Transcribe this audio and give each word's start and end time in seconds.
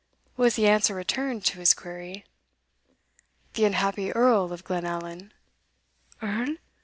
was 0.35 0.55
the 0.55 0.65
answer 0.67 0.95
returned 0.95 1.45
to 1.45 1.59
his 1.59 1.75
query. 1.75 2.25
"The 3.53 3.65
unhappy 3.65 4.11
Earl 4.11 4.51
of 4.51 4.63
Glenallan." 4.63 5.31
"Earl! 6.23 6.55